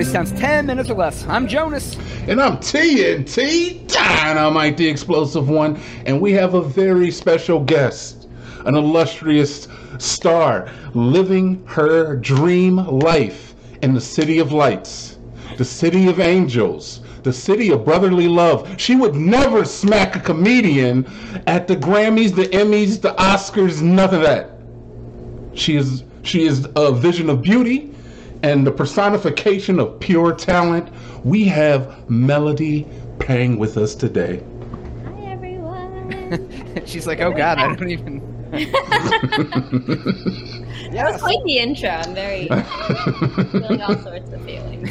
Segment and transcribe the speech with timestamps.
[0.00, 1.26] Crazy Town's 10 minutes or less.
[1.26, 1.94] I'm Jonas.
[2.26, 5.78] And I'm TNT, Dynamite the Explosive One.
[6.06, 8.26] And we have a very special guest,
[8.64, 15.18] an illustrious star living her dream life in the City of Lights,
[15.58, 18.80] the City of Angels, the City of Brotherly Love.
[18.80, 21.06] She would never smack a comedian
[21.46, 24.52] at the Grammys, the Emmys, the Oscars, none of that.
[25.52, 27.90] She is she is a vision of beauty
[28.42, 30.88] and the personification of pure talent.
[31.24, 32.86] We have Melody
[33.18, 34.42] Peng with us today.
[35.04, 36.82] Hi everyone.
[36.86, 38.26] She's like, oh god, I don't even.
[40.92, 41.88] That was quite the intro.
[41.88, 44.90] I'm very feeling all sorts of feelings.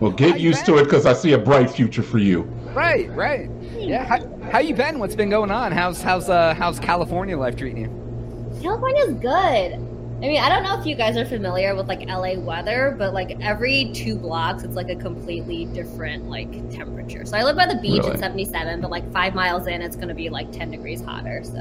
[0.00, 2.42] Well, get How you used to it because I see a bright future for you.
[2.72, 3.50] Right, right.
[3.76, 4.04] Yeah.
[4.04, 4.98] How, how you been?
[4.98, 5.70] What's been going on?
[5.70, 8.58] How's how's uh how's California life treating you?
[8.62, 9.83] California's good.
[10.24, 13.12] I mean, I don't know if you guys are familiar with like LA weather, but
[13.12, 17.26] like every two blocks, it's like a completely different like temperature.
[17.26, 18.12] So I live by the beach Really?
[18.14, 21.42] at 77, but like five miles in, it's going to be like 10 degrees hotter.
[21.44, 21.58] So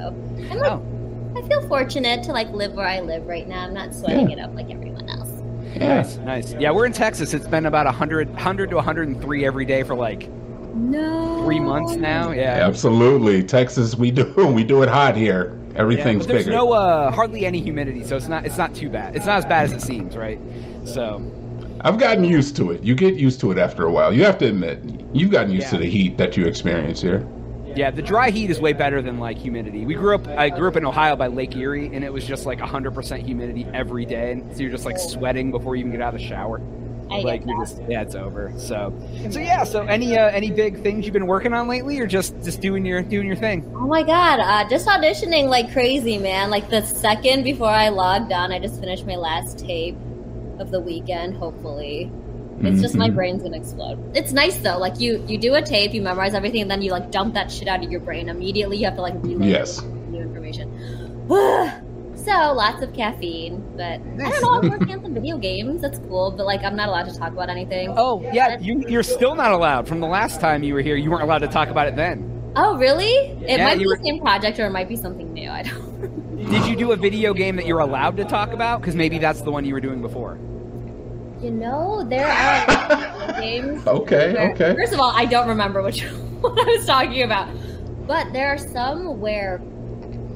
[0.50, 0.82] I'm like, Oh.
[1.36, 3.66] I feel fortunate to like live where I live right now.
[3.66, 4.38] I'm not sweating Yeah.
[4.38, 5.30] it up like everyone else.
[5.76, 6.54] Nice, nice.
[6.54, 7.34] Yeah, we're in Texas.
[7.34, 10.30] It's been about 100, 100 to 103 every day for like
[10.74, 11.44] No.
[11.44, 12.32] three months now.
[12.32, 12.66] Yeah.
[12.66, 13.98] Absolutely, Texas.
[13.98, 15.60] We do we do it hot here.
[15.74, 16.56] Yeah, Everything's but there's bigger.
[16.58, 19.16] no uh, hardly any humidity, so it's not it's not too bad.
[19.16, 20.40] It's not as bad as it seems, right?
[20.86, 21.22] So
[21.82, 22.84] I've gotten used to it.
[22.84, 24.14] You get used to it after a while.
[24.14, 24.80] You have to admit,
[25.14, 27.28] you've gotten used to the heat that you experience here.
[27.76, 29.86] yeah, the dry heat is way better than like humidity.
[29.86, 32.46] We grew up I grew up in Ohio by Lake Erie, and it was just
[32.46, 36.02] like 100% humidity every day, and so you're just like sweating before you even get
[36.02, 36.62] out of the shower.
[37.14, 38.54] I like you're just yeah, it's over.
[38.58, 38.94] So
[39.30, 39.64] so yeah.
[39.64, 42.86] So any uh, any big things you've been working on lately, or just just doing
[42.86, 43.64] your doing your thing?
[43.76, 46.50] Oh my god, uh, just auditioning like crazy, man.
[46.50, 49.96] Like the second before I logged on, I just finished my last tape
[50.60, 52.12] of the weekend, hopefully.
[52.62, 53.16] It's just my Mhm.
[53.16, 54.16] brain's gonna explode.
[54.16, 54.78] It's nice though.
[54.78, 57.52] Like you, you do a tape, you memorize everything, and then you like dump that
[57.52, 58.78] shit out of your brain immediately.
[58.78, 59.82] You have to like reload Yes.
[60.10, 60.72] new information.
[62.26, 64.52] so lots of caffeine, but I don't know.
[64.52, 65.82] I'm working on some video games.
[65.82, 67.94] That's cool, but like I'm not allowed to talk about anything.
[67.98, 69.88] Oh yeah, you, you're still not allowed.
[69.88, 72.30] From the last time you were here, you weren't allowed to talk about it then.
[72.56, 73.06] Oh, really?
[73.42, 75.50] It Yeah, might be were- the same project, or it might be something new.
[75.50, 76.36] I don't.
[76.52, 78.82] Did you do a video game that you're allowed to talk about?
[78.82, 80.38] Because maybe that's the one you were doing before.
[81.42, 83.86] You know, there are games.
[83.88, 84.74] Okay, where- okay.
[84.76, 86.04] First of all, I don't remember which
[86.42, 87.50] one I was talking about,
[88.08, 89.60] but there are some where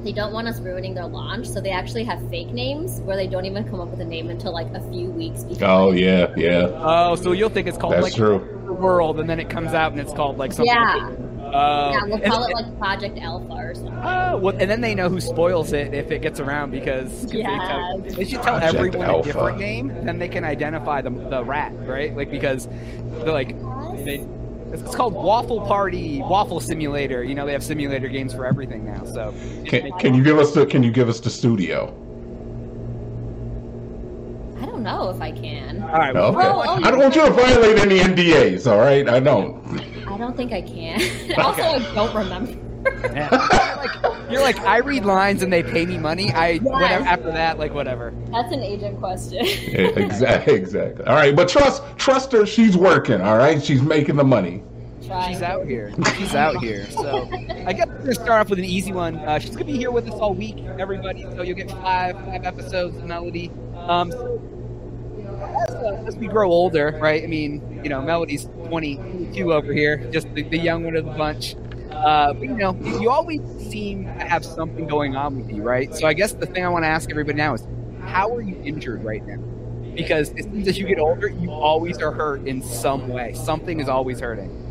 [0.04, 3.26] they don't want us ruining their launch, so they actually have fake names where they
[3.26, 5.68] don't even come up with a name until like a few weeks before.
[5.68, 6.70] Oh yeah, yeah.
[6.76, 8.38] Oh, so you'll think it's called That's like true.
[8.68, 10.74] World, and then it comes out and it's called like something.
[10.74, 11.10] Yeah,
[11.50, 11.90] Oh.
[11.92, 13.94] yeah, we'll call it like Project Alpha or something.
[13.94, 17.30] Oh, well, and then they know who spoils it if it gets around because 'cause
[17.32, 19.20] they, tell, they should tell Project everyone Alpha.
[19.30, 22.14] a different name, then they can identify the, the rat, right?
[22.14, 23.56] Like because they're like
[24.04, 24.26] they,
[24.72, 27.24] it's called Waffle Party, Waffle Simulator.
[27.24, 29.04] You know they have simulator games for everything now.
[29.04, 29.34] So
[29.64, 31.88] Can, can you give us the Can you give us the studio?
[34.60, 35.82] I don't know if I can.
[35.82, 36.36] all right, Okay.
[36.36, 38.70] well, oh, I don't want you to violate any NDAs.
[38.70, 39.80] All right, I don't.
[40.06, 41.00] I don't think I can.
[41.38, 42.67] also, I don't remember.
[43.04, 43.30] Yeah.
[44.00, 46.32] you're, like, you're like I read lines and they pay me money.
[46.32, 48.12] I whatever after that like whatever.
[48.30, 49.44] That's an agent question.
[49.44, 51.04] exactly, exactly.
[51.06, 52.46] All right, but trust trust her.
[52.46, 53.20] She's working.
[53.20, 54.62] All right, she's making the money.
[55.06, 55.92] Trying She's out here.
[56.16, 56.90] She's out here.
[56.90, 57.28] So
[57.66, 59.16] I guess we're gonna start off with an easy one.
[59.16, 61.22] Uh, she's gonna be here with us all week, everybody.
[61.34, 63.50] So you'll get five five episodes of Melody.
[63.76, 64.38] Um, so,
[65.68, 67.22] as, uh, as we grow older, right?
[67.22, 71.12] I mean, you know, Melody's 22 over here, just the, the young one of the
[71.12, 71.54] bunch.
[71.90, 73.40] Uh, but you know, you, you always
[73.70, 75.94] seem to have something going on with you, right?
[75.94, 77.66] So I guess the thing I want to ask everybody now is,
[78.02, 79.38] how are you injured right now?
[79.94, 83.34] Because it seems as you get older, you always are hurt in some way.
[83.34, 84.64] Something is always hurting.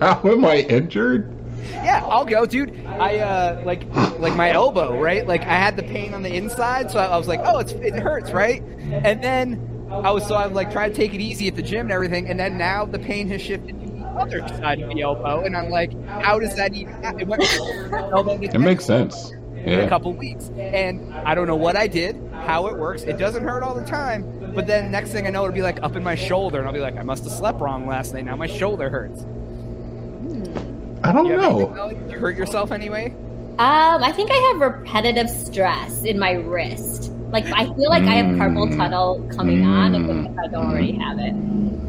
[0.00, 1.32] How am I injured?
[1.70, 2.84] Yeah, I'll go, dude.
[2.86, 3.84] I uh like
[4.18, 5.26] like my elbow, right?
[5.26, 7.72] Like I had the pain on the inside, so I, I was like, oh, it's
[7.72, 8.62] it hurts, right?
[8.90, 11.62] And then I was so I was like trying to take it easy at the
[11.62, 13.81] gym and everything, and then now the pain has shifted to the
[14.16, 16.92] other side of the elbow, and I'm like, how does that even?
[17.02, 17.20] happen?
[17.20, 19.30] It went from the elbow to It makes sense.
[19.64, 23.02] in a couple weeks, and I don't know what I did, how it works.
[23.02, 25.82] It doesn't hurt all the time, but then next thing I know, it'll be like
[25.82, 28.24] up in my shoulder, and I'll be like, I must have slept wrong last night.
[28.24, 29.22] Now my shoulder hurts.
[29.22, 31.00] Hmm.
[31.04, 31.72] I don't You, know.
[31.74, 33.14] anything, You hurt yourself anyway?
[33.58, 37.11] Um, I think I have repetitive stress in my wrist.
[37.32, 38.76] Like I feel like I have carpal Mm.
[38.76, 40.04] tunnel coming on, Mm.
[40.04, 41.32] even if I don't already have it.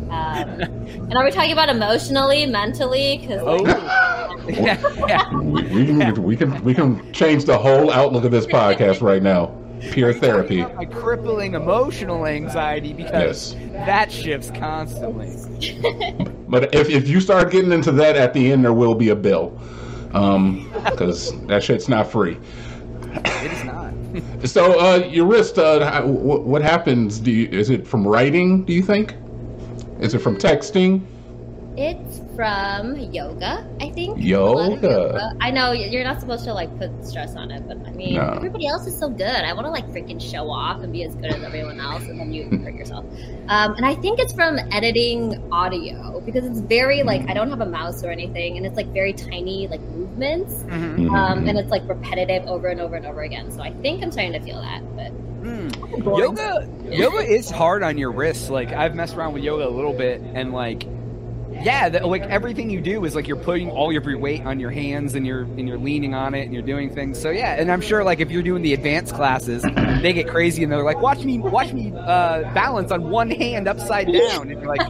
[0.10, 0.60] Um,
[1.10, 3.18] and are we talking about emotionally, mentally?
[3.19, 3.66] Because Oh.
[4.48, 5.34] yeah, yeah.
[5.38, 9.22] We, we can we can we can change the whole outlook of this podcast right
[9.24, 9.51] now.
[9.92, 10.60] pure Are you therapy.
[10.62, 13.56] about My crippling emotional anxiety because Yes.
[13.86, 15.30] that shifts constantly.
[16.48, 19.16] But if, if you start getting into that at the end, there will be a
[19.16, 19.60] bill.
[20.13, 22.38] Um, because that shit's not free.
[23.16, 23.82] It is not.
[24.45, 27.19] So, uh, your wrist, uh, what, happens?
[27.19, 29.15] Do you, is it from writing, do you think?
[30.00, 31.01] Is it from texting?
[31.75, 34.19] It's from yoga, I think.
[34.19, 35.33] A lot of Yoga.
[35.41, 38.33] I know you're not supposed to like put stress on it, but I mean, No.
[38.35, 39.25] everybody else is so good.
[39.25, 42.19] I want to like freaking show off and be as good as everyone else, and
[42.19, 43.05] then you hurt yourself.
[43.47, 47.61] Um, and I think it's from editing audio because it's very like I don't have
[47.61, 51.09] a mouse or anything, and it's like very tiny like movements, Mhm.
[51.11, 53.51] um, and it's like repetitive over and over and over again.
[53.51, 55.11] So I think I'm starting to feel that, but
[55.43, 56.17] Mm.
[56.17, 58.49] Yoga, yoga is hard on your wrists.
[58.49, 60.85] Like I've messed around with yoga a little bit, and like,
[61.61, 64.59] yeah, the, like everything you do is like you're putting all of your weight on
[64.59, 67.19] your hands, and you're and you're leaning on it, and you're doing things.
[67.19, 69.61] So yeah, and I'm sure like if you're doing the advanced classes,
[70.01, 73.67] they get crazy, and they're like, watch me, watch me uh, balance on one hand
[73.67, 74.81] upside down, and you're like,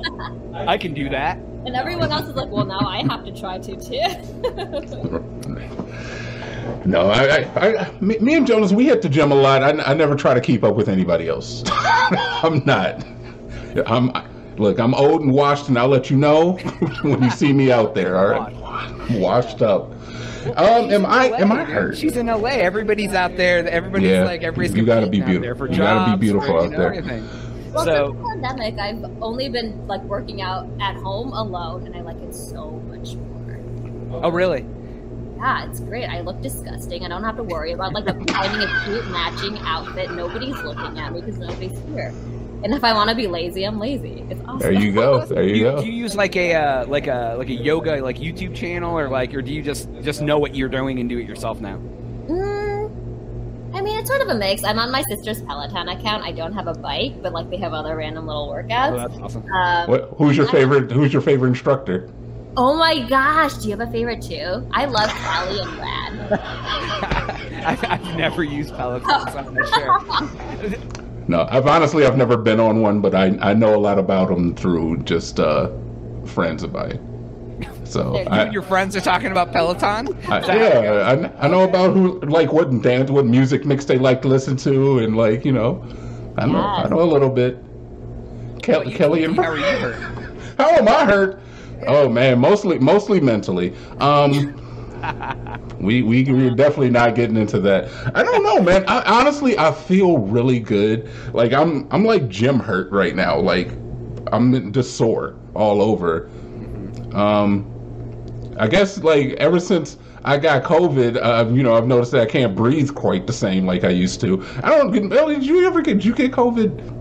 [0.68, 1.38] I can do that.
[1.65, 5.30] and everyone else is like, well, now I have to try to too.
[6.86, 9.63] No, I, I, I me, me and Jonas, we hit the gym a lot.
[9.63, 11.63] I, I never try to keep up with anybody else.
[11.69, 13.06] I'm not.
[13.86, 14.12] I'm
[14.58, 14.80] look.
[14.80, 16.54] I'm old and washed, and I'll let you know
[17.02, 18.18] when you see me out there.
[18.18, 19.92] All right, I'm washed up.
[20.58, 21.98] Um, am I am I hurt?
[21.98, 22.50] She's in LA.
[22.50, 23.66] Everybody's out there.
[23.68, 25.42] Everybody's Yeah, like everybody's you gotta be beautiful.
[25.42, 26.94] there for You gotta be jobs, beautiful for, you out know, there.
[26.94, 27.30] everything.
[27.74, 31.96] Well, So- since the pandemic, I've only been like working out at home alone, and
[31.96, 34.20] I like it so much more.
[34.24, 34.66] Oh really?
[35.38, 36.06] Yeah, it's great.
[36.06, 37.04] I look disgusting.
[37.06, 40.12] I don't have to worry about like finding a cute matching outfit.
[40.12, 42.14] Nobody's looking at me because nobody's here.
[42.63, 44.25] And if I want to be lazy, I'm lazy.
[44.30, 44.60] It's awesome.
[44.60, 45.25] There you go.
[45.25, 45.81] There you you, go.
[45.81, 49.10] do you use like a uh, like a like a yoga like YouTube channel or
[49.10, 51.77] like or do you just just know what you're doing and do it yourself now?
[52.27, 54.63] Mm, I mean, it's sort of a mix.
[54.63, 56.24] I'm on my sister's Peloton account.
[56.24, 58.95] I don't have a bike, but like they have other random little Oh, workouts.
[59.09, 59.44] that's awesome.
[59.51, 60.89] Um, What, who's your favorite?
[60.92, 62.09] Who's your favorite instructor?
[62.56, 64.66] oh my gosh, do you have a favorite too?
[64.71, 66.39] I love Callie and Brad.
[67.66, 70.77] I've, I've never used Peloton, so I'm not sure.
[71.28, 74.30] No, I've honestly I've never been on one, but I I know a lot about
[74.30, 75.70] them through just uh,
[76.25, 77.00] friends of mine.
[77.86, 80.08] So You I, and your friends are talking about Peloton.
[80.30, 81.30] I, Is that how it goes?
[81.31, 84.28] yeah, I, I know about who like what dance, what music mix they like to
[84.28, 85.86] listen to, and like you know,
[86.38, 87.58] I know I know a little bit.
[88.66, 89.96] What you- Kelly and how are you hurt?
[90.58, 91.40] how am I hurt?
[91.88, 93.74] Oh man, mostly mostly mentally.
[94.00, 94.56] Um,
[95.80, 97.90] we we we're definitely not getting into that.
[98.16, 98.86] I don't know, man.
[98.88, 101.10] I, honestly, I feel really good.
[101.34, 103.38] Like I'm I'm like gym hurt right now.
[103.40, 103.70] Like
[104.32, 106.30] I'm just sore all over.
[107.14, 107.70] Um,
[108.58, 112.26] I guess like ever since I got COVID, uh, you know, I've noticed that I
[112.26, 114.46] can't breathe quite the same like I used to.
[114.64, 114.92] I don't.
[114.92, 115.96] get- Ellie, did you ever get?
[115.96, 116.92] Did you get COVID?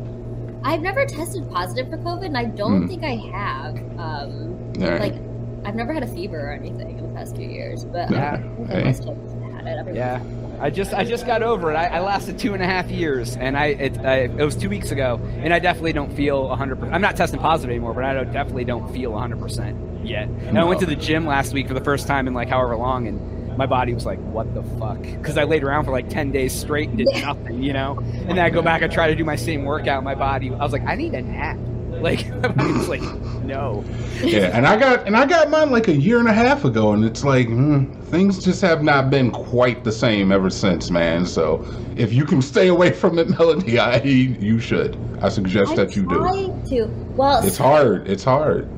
[0.64, 2.86] I've never tested positive for COVID, and I don't Hmm.
[2.88, 3.76] think I have.
[3.98, 5.00] Um, right.
[5.00, 5.14] Like,
[5.64, 8.34] I've never had a fever or anything in the past few years, but Yeah.
[8.34, 8.84] Uh, I I Hey.
[8.84, 9.16] must have
[9.52, 9.78] had it.
[9.78, 10.20] Every Yeah,
[10.60, 11.76] I just I just got over it.
[11.76, 14.68] I, I lasted two and a half years, and I it, I it was two
[14.68, 16.94] weeks ago, and I definitely don't feel hundred percent.
[16.94, 19.76] I'm not testing positive anymore, but I don't, definitely don't feel hundred percent
[20.06, 20.28] yet.
[20.28, 22.76] And I went to the gym last week for the first time in like however
[22.76, 26.08] long, and my body was like, "What the fuck?" Because I laid around for like
[26.08, 27.98] ten days straight and did nothing, you know.
[28.00, 30.02] And then I go back and try to do my same workout.
[30.02, 31.56] My body, I was like, "I need a nap."
[32.02, 33.02] Like my was like,
[33.44, 33.84] "No."
[34.24, 36.92] yeah, and I got and I got mine like a year and a half ago,
[36.92, 41.24] and it's like mm, things just have not been quite the same ever since, man.
[41.26, 41.64] So
[41.96, 44.96] if you can stay away from it, Melody, I you should.
[45.22, 46.18] I suggest I that you do.
[46.18, 46.86] tried to.
[47.16, 48.08] Well, It's hard.
[48.08, 48.68] It's hard.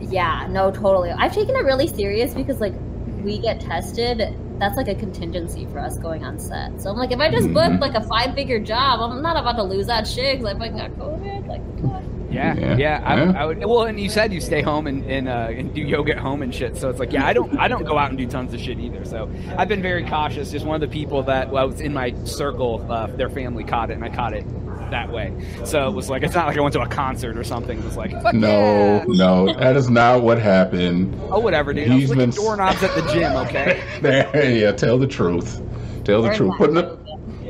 [0.00, 1.10] Yeah, no, totally.
[1.10, 2.74] I've taken it really serious because like
[3.22, 4.34] we get tested.
[4.58, 6.80] That's like a contingency for us going on set.
[6.80, 7.54] So I'm like, if I just Mhm.
[7.54, 10.58] booked like a five figure job, I'm not about to lose that shit because I
[10.58, 11.48] fucking got COVID.
[11.48, 11.91] Like, what?
[12.32, 12.76] Yeah, Yeah.
[12.76, 13.02] yeah.
[13.04, 13.32] I, Yeah.
[13.42, 13.58] I would.
[13.64, 16.42] Well, and you said you stay home and and, uh, and do yoga at home
[16.42, 16.76] and shit.
[16.76, 18.78] So it's like, yeah, I don't I don't go out and do tons of shit
[18.78, 19.04] either.
[19.04, 20.50] So I've been very cautious.
[20.50, 23.90] Just one of the people that well, was in my circle, uh, their family caught
[23.90, 24.44] it, and I caught it
[24.90, 25.32] that way.
[25.64, 27.78] So it was like it's not like I went to a concert or something.
[27.78, 29.04] It was like, fuck No, yeah.
[29.08, 31.18] no, that is not what happened.
[31.30, 31.90] oh whatever, dude.
[31.90, 33.32] I He's was licking been- doorknobs at the gym.
[33.46, 33.80] Okay.
[34.60, 35.60] yeah, tell the truth.
[36.04, 36.54] Tell the Or truth.
[36.58, 36.98] Putting it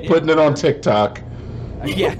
[0.06, 1.20] putting it on TikTok.
[1.84, 2.14] yeah,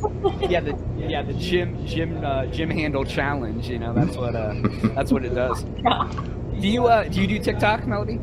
[0.49, 0.61] yeah.
[0.61, 0.76] The
[1.09, 3.68] yeah the gym gym uh, gym handle challenge.
[3.68, 4.54] You know that's what uh
[4.94, 5.64] that's what it does.
[6.61, 8.21] Do you uh do you do TikTok, Melody?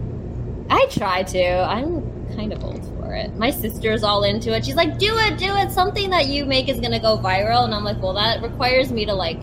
[0.69, 1.43] I try to.
[1.43, 3.35] I'm kind of old for it.
[3.35, 4.63] My sister's all into it.
[4.63, 5.71] She's like, "Do it, do it.
[5.71, 9.05] Something that you make is gonna go viral." And I'm like, "Well, that requires me
[9.05, 9.39] to like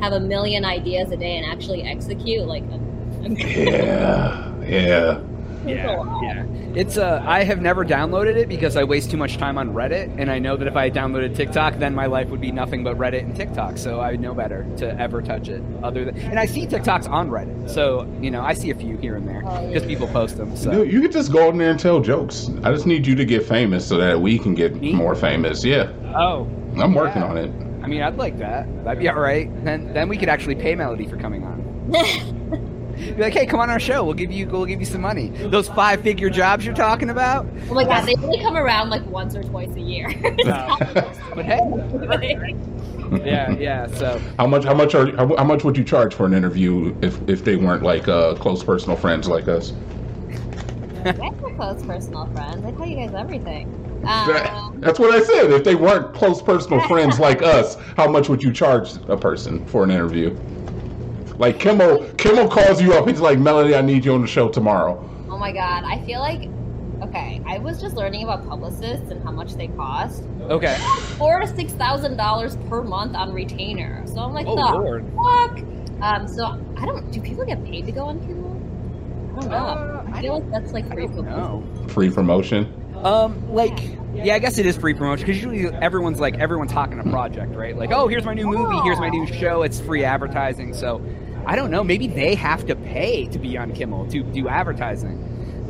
[0.00, 5.20] have a million ideas a day and actually execute." Like, I'm, I'm Yeah, yeah.
[5.66, 6.44] Yeah, yeah.
[6.74, 10.14] It's uh, I have never downloaded it because I waste too much time on Reddit,
[10.18, 12.96] and I know that if I downloaded TikTok, then my life would be nothing but
[12.96, 13.76] Reddit and TikTok.
[13.76, 15.62] So I know better to ever touch it.
[15.82, 18.96] Other than, and I see TikToks on Reddit, so you know I see a few
[18.98, 20.56] here and there Oh, because people post them.
[20.56, 22.50] So Dude, you could just go in there and tell jokes.
[22.62, 24.92] I just need you to get famous so that we can get Me?
[24.94, 25.64] more famous.
[25.64, 26.46] Yeah, oh,
[26.80, 27.28] I'm working Yeah.
[27.28, 27.50] on it.
[27.82, 28.66] I mean, I'd like that.
[28.84, 29.48] That'd be all right.
[29.64, 31.58] Then then we could actually pay Melody for coming on.
[32.98, 34.04] Be like, hey, come on our show.
[34.04, 35.28] We'll give you we'll give you some money.
[35.28, 37.46] Those five figure jobs you're talking about.
[37.70, 40.12] Oh my god, they only come around like once or twice a year.
[41.34, 41.60] But hey,
[43.24, 43.86] yeah, yeah.
[43.86, 44.64] So How much?
[44.64, 45.14] How much are?
[45.16, 48.34] How, how much would you charge for an interview if if they weren't like uh,
[48.34, 49.72] close personal friends like us?
[51.04, 52.64] Guys are close personal friends.
[52.64, 53.72] I tell you guys everything.
[54.06, 55.50] Um, That's what I said.
[55.50, 59.64] If they weren't close personal friends like us, how much would you charge a person
[59.66, 60.36] for an interview?
[61.38, 63.08] Like Kimmel, Kimmel calls you up.
[63.08, 66.20] He's like, "Melody, I need you on the show tomorrow." oh my god, I feel
[66.20, 66.48] like
[67.02, 67.40] okay.
[67.46, 70.24] I was just learning about publicists and how much they cost.
[70.42, 70.76] okay.
[71.18, 74.04] Four to six thousand dollars per month on retainer.
[74.06, 75.04] So I'm like, Oh, the Lord.
[75.14, 75.60] fuck.
[76.02, 76.44] Um, so
[76.76, 77.10] I don't.
[77.12, 78.48] Do people get paid to go on Kimmel?
[79.36, 79.56] I don't know.
[79.56, 82.74] Uh, I feel like that's like free don't Free promotion.
[83.04, 83.78] Um, like,
[84.12, 87.54] yeah, I guess it is free promotion because usually everyone's like everyone's talking a project,
[87.54, 87.76] right?
[87.76, 89.62] Like, oh, here's my new movie, here's my new show.
[89.62, 90.74] It's free advertising.
[90.74, 91.00] So,
[91.48, 91.82] I don't know.
[91.82, 95.24] Maybe they have to pay to be on Kimmel to do advertising.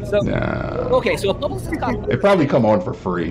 [0.05, 0.89] So, Nah.
[0.99, 3.31] okay, so a publicist costs They probably come on for free.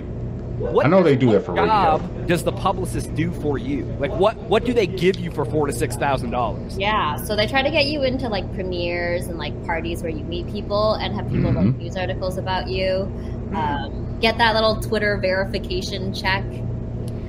[0.58, 2.26] What I know they do that for job radio.
[2.26, 3.84] does the publicist do for you?
[4.00, 6.78] Like, what what do they give you for four to six thousand dollars?
[6.80, 10.24] Yeah, so they try to get you into like premieres and like parties where you
[10.24, 11.78] meet people and have people write Mhm.
[11.78, 13.12] news articles about you.
[13.54, 16.44] Um, get that little Twitter verification check.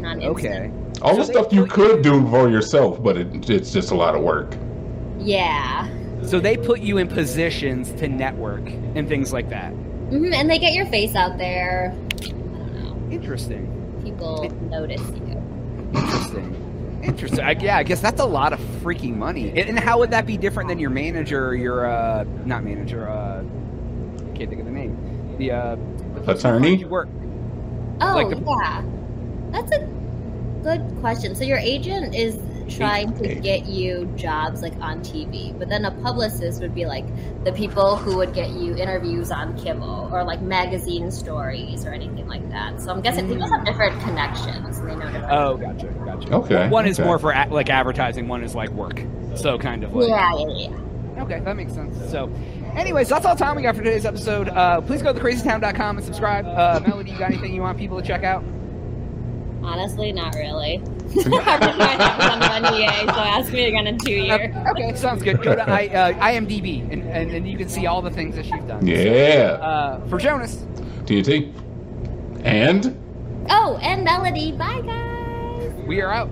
[0.05, 0.71] on Okay.
[1.03, 3.95] All the So they stuff you could do for yourself, but it, it's just a
[3.95, 4.55] lot of work.
[5.19, 5.89] Yeah.
[6.23, 9.71] So they put you in positions to network and things like that.
[9.71, 11.95] hmm And they get your face out there.
[12.23, 12.75] I don't
[13.09, 13.13] know.
[13.15, 14.01] Interesting.
[14.03, 15.43] People notice you.
[15.95, 17.01] Interesting.
[17.03, 17.41] Interesting.
[17.41, 19.49] I, yeah, I guess that's a lot of freaking money.
[19.51, 23.09] And, and how would that be different than your manager or your uh not manager,
[23.09, 25.37] uh I can't think of the name.
[25.39, 25.77] The uh
[26.25, 26.69] the Attorney?
[26.69, 27.09] finds You work.
[28.01, 28.83] Oh, Like the- yeah.
[29.53, 29.87] That's a
[30.63, 31.35] good question.
[31.35, 32.37] So your agent is
[32.69, 37.05] trying to get you jobs like on TV, but then a publicist would be like
[37.45, 42.27] the people who would get you interviews on Kimmel or like magazine stories or anything
[42.29, 42.81] like that.
[42.81, 45.31] So I'm guessing people have different connections and they know different.
[45.33, 46.33] Oh, gotcha, gotcha.
[46.33, 47.07] Okay, One is okay.
[47.07, 49.03] more for a- like advertising, one is like work.
[49.35, 51.23] So kind of like yeah, yeah, yeah.
[51.23, 51.97] Okay, that makes sense.
[52.13, 52.33] So,
[52.77, 54.49] anyways, that's all the time we got for today's episode.
[54.49, 56.47] Uh, please go to thecrazytown.com and subscribe.
[56.47, 58.45] Uh, Melody, you got anything you want people to check out?
[59.63, 60.81] Honestly, not really.
[61.11, 64.55] I'm just trying to have on NDA, so ask me again in two years.
[64.71, 65.43] Okay, sounds good.
[65.43, 68.45] Go to I, uh, IMDb and, and, and you can see all the things that
[68.45, 68.87] she's done.
[68.87, 69.59] Yeah.
[69.61, 70.57] Uh, for Jonas,
[71.05, 71.53] TNT.
[72.45, 72.97] And
[73.51, 74.53] Oh, and Melody.
[74.53, 75.73] Bye, guys.
[75.87, 76.29] we are out.